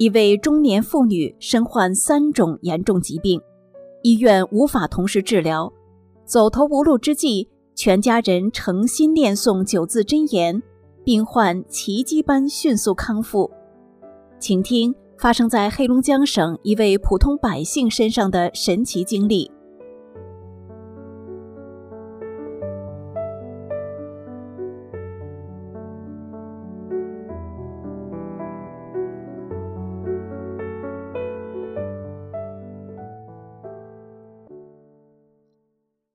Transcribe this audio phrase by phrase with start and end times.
[0.00, 3.38] 一位中年妇女身患三种严重疾病，
[4.02, 5.70] 医院无法同时治疗，
[6.24, 10.62] 走投无路之际，全家人诚心念诵九字真言，
[11.04, 13.50] 病患奇迹般迅速康复。
[14.38, 19.50] 请听发生在黑龙江省一位普通百姓身上的神奇经历。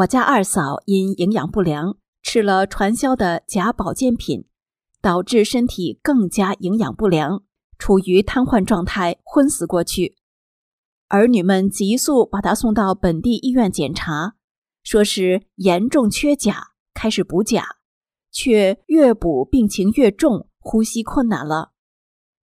[0.00, 4.46] 我家二嫂因营养不良，吃了传销的假保健品，
[5.02, 7.42] 导致身体更加营养不良，
[7.76, 10.16] 处于瘫痪状态，昏死过去。
[11.08, 14.36] 儿女们急速把她送到本地医院检查，
[14.82, 17.64] 说是严重缺钾，开始补钾，
[18.30, 21.72] 却越补病情越重，呼吸困难了。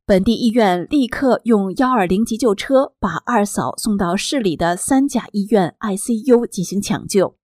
[0.05, 7.35] 本地医院立刻用幺二零急救车把二嫂送到市里的三甲医院 ICU 进行抢救。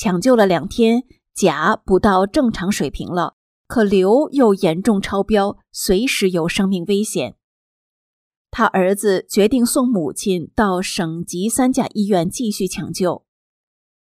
[0.00, 7.36] 抢救了两天，钾补到正常水平了，可硫又严重超标，随时有生命危险。
[8.50, 13.26] 他儿子决定送母亲到省级三甲医院继续抢救。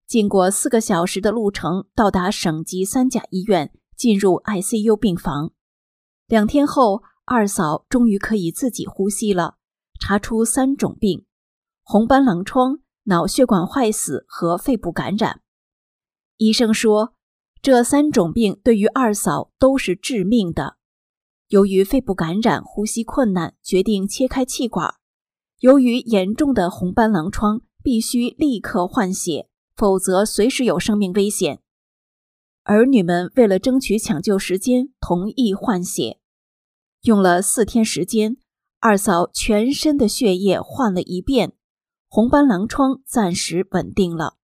[0.06, 5.52] 经过四个小时的路程，到达省级三甲医院，进入 ICU 病房。
[6.26, 9.54] 两天后，二嫂终于可以自己呼吸了，
[9.98, 11.24] 查出三种病：
[11.82, 15.40] 红斑狼疮、脑血管坏死和肺部感染。
[16.38, 17.14] 医生说，
[17.60, 20.76] 这三种病对于二嫂都是致命的。
[21.48, 24.94] 由于肺部感染，呼吸困难，决定切开气管。
[25.58, 31.60] 由于严重的红斑狼疮，必须立刻换血，否则随时有生命危险。
[32.62, 36.20] 儿女们为了争取抢救时间，同意换血。
[37.02, 38.36] 用了四天时间，
[38.78, 41.54] 二嫂全身的血液换了一遍，
[42.08, 44.36] 红斑狼疮暂时稳定了。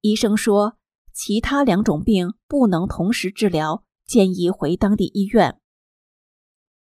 [0.00, 0.78] 医生说。
[1.12, 5.60] 其他两种病不能同时治疗，建议回当地医院。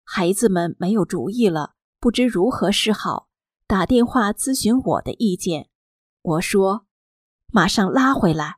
[0.05, 3.29] 孩子们没有主意了，不知如何是好，
[3.67, 5.69] 打电话咨询我的意见。
[6.23, 6.87] 我说
[7.53, 8.57] ：“马上拉回来。”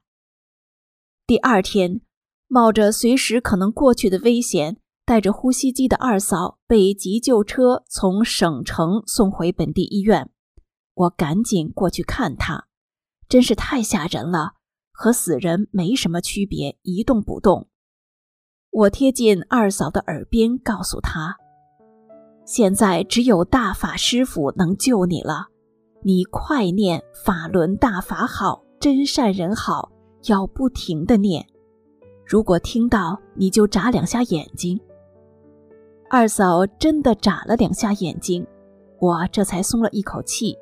[1.26, 2.00] 第二天，
[2.47, 10.31] 冒着随时可能过去的危险，带着呼吸机的二嫂被急救车从省城送回本地医院。
[10.94, 12.66] 我赶紧过去看她，
[13.28, 14.54] 真是太吓人了。
[15.00, 17.69] 和死人没什么区别，一动不动。
[18.71, 21.38] 我贴近二嫂的耳边，告诉她
[22.44, 25.47] ：“现在只有大法师傅能救你了，
[26.03, 29.91] 你快念法轮大法好，真善人好，
[30.27, 31.47] 要不停的念。
[32.27, 34.78] 如果听到，你就眨两下眼睛。”
[36.11, 38.47] 二嫂真的眨了两下眼睛，
[38.99, 40.55] 我这才松了一口气。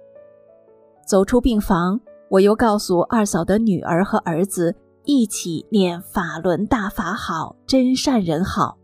[1.04, 2.00] 走出病房。
[2.30, 4.74] 我又告诉二嫂的女儿和儿子
[5.04, 8.76] 一起念法轮大法好，真善人好，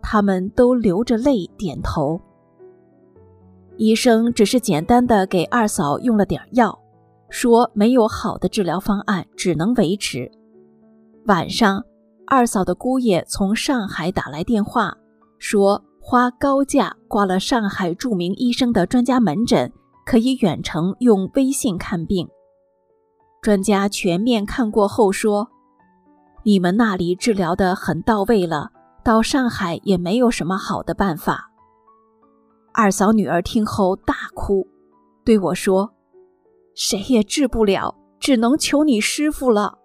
[0.00, 2.18] 他们都流着泪点头。
[3.76, 6.78] 医生只是简单的给二嫂用了点药，
[7.28, 10.30] 说没有好的治疗方案，只能维持。
[11.26, 11.84] 晚上，
[12.26, 14.96] 二嫂的姑爷从上海打来电话，
[15.38, 19.70] 说花高价挂了上海著名医生的专家门诊，
[20.06, 22.26] 可以远程用微信看病。
[23.40, 25.48] 专家全面看过后说
[26.44, 28.70] ：“你们那里治疗的很到位了，
[29.02, 31.50] 到上海也没有什么好的办法。”
[32.72, 34.66] 二嫂女儿听后大哭，
[35.24, 35.94] 对我说
[36.76, 39.78] ：“谁也治不了，只能求你师傅了。”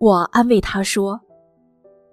[0.00, 1.20] 我安慰她说：“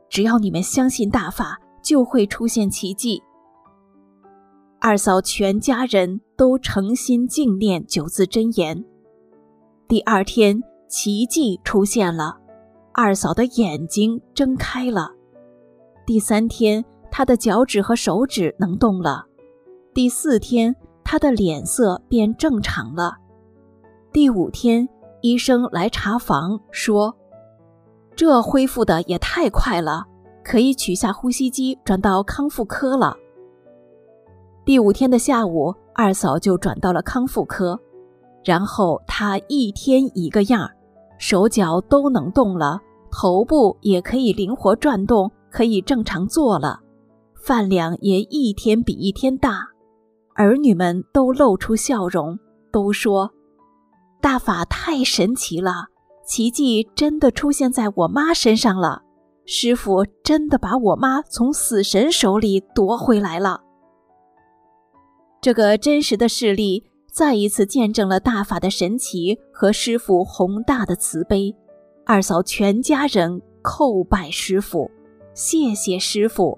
[0.09, 3.23] 只要你们相信大法，就会出现奇迹。”
[4.81, 8.85] 二嫂全家人都诚心敬念九字真言。
[9.89, 12.37] 第二天，奇迹出现了，
[12.93, 15.09] 二嫂的眼睛睁开了。
[16.05, 19.25] 第三天，她的脚趾和手指能动了。
[19.91, 23.17] 第四天，她的脸色变正常了。
[24.13, 24.87] 第五天，
[25.21, 27.17] 医生来查房说
[28.15, 30.05] ：“这恢复的也太快了，
[30.43, 33.17] 可以取下呼吸机转到康复科了。
[34.63, 37.81] 第五天的下午，二嫂就转到了康复科，
[38.49, 40.75] 然后他一天一个样儿，
[41.19, 42.81] 手脚都能动了，
[43.11, 46.79] 头部也可以灵活转动，可以正常坐了，
[47.45, 49.67] 饭量也一天比一天大。
[50.33, 52.39] 儿女们都露出笑容，
[52.71, 53.29] 都说
[54.19, 55.85] ：“大法太神奇了，
[56.25, 59.03] 奇迹真的出现在我妈身上了。
[59.45, 63.61] 师傅真的把我妈从死神手里夺回来了。”
[65.39, 66.88] 这个真实的事例
[67.19, 71.53] 再一次见证了大法的神奇和师傅宏大的慈悲。
[72.05, 74.89] 二嫂全家人叩拜师傅，
[75.33, 76.57] 谢谢师傅，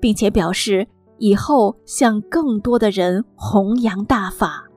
[0.00, 0.84] 并且表示。
[1.18, 4.68] 以后向更多的人弘扬大法。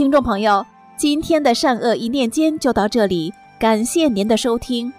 [0.00, 0.64] 听众朋友，
[0.96, 4.90] 今天的善恶一念间就到这里，感谢您的收听。